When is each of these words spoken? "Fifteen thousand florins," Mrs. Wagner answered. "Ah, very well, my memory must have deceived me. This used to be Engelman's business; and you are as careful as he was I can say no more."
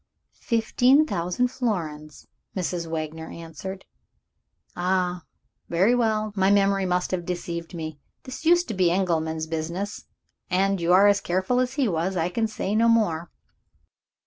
"Fifteen 0.41 1.05
thousand 1.05 1.49
florins," 1.49 2.25
Mrs. 2.55 2.87
Wagner 2.87 3.29
answered. 3.29 3.85
"Ah, 4.75 5.25
very 5.69 5.93
well, 5.93 6.33
my 6.35 6.49
memory 6.49 6.87
must 6.87 7.11
have 7.11 7.23
deceived 7.23 7.75
me. 7.75 7.99
This 8.23 8.43
used 8.43 8.67
to 8.69 8.73
be 8.73 8.89
Engelman's 8.89 9.45
business; 9.45 10.05
and 10.49 10.81
you 10.81 10.91
are 10.91 11.05
as 11.05 11.21
careful 11.21 11.59
as 11.59 11.73
he 11.75 11.87
was 11.87 12.17
I 12.17 12.29
can 12.29 12.47
say 12.47 12.73
no 12.73 12.89
more." 12.89 13.29